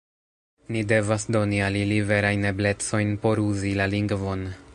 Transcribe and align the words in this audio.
Ni 0.75 0.81
devas 0.91 1.25
doni 1.35 1.59
al 1.67 1.77
ili 1.83 2.01
verajn 2.13 2.49
eblecojn 2.53 3.15
por 3.27 3.45
uzi 3.47 3.77
la 3.83 3.91
lingvon. 3.97 4.47